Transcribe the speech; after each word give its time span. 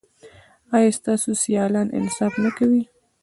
ایا 0.75 0.91
ستاسو 0.97 1.29
سیالان 1.41 1.87
انصاف 1.99 2.33
نه 2.43 2.49
کوي؟ 2.57 2.83